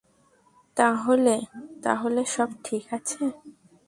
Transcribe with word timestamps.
তাহলে— 0.77 1.35
তাহলে 1.83 2.21
সব 2.35 2.49
ঠিক 2.65 2.85
আছে? 2.97 3.23